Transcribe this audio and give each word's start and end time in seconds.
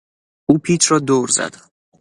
او 0.49 0.57
پیچ 0.57 0.91
را 0.91 0.99
دور 0.99 1.29
زد. 1.29 1.55